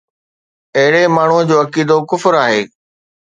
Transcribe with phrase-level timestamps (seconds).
[0.77, 2.61] اهڙي ماڻهوءَ جو عقيدو ڪفر آهي